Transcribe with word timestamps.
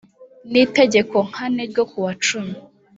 n 0.51 0.53
itegeko 0.63 1.17
n 1.25 1.27
kane 1.35 1.63
ryo 1.71 1.83
kuwa 1.91 2.11
cumi 2.25 2.55